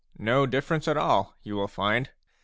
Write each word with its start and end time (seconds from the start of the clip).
No 0.17 0.47
difference 0.47 0.87
at 0.87 0.97
all, 0.97 1.35
you 1.43 1.55
will 1.55 1.67
find. 1.67 2.09